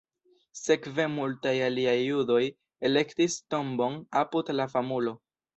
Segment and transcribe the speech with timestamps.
[0.59, 2.41] Sekve multaj aliaj judoj
[2.91, 5.19] elektis tombon apud la famulo.